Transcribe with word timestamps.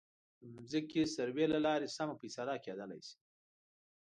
د 0.53 0.55
ځمکې 0.71 1.01
سروې 1.15 1.45
له 1.53 1.59
لارې 1.65 1.87
سمه 1.97 2.15
فیصله 2.21 2.53
کېدلی 2.65 2.99
شي. 3.07 3.17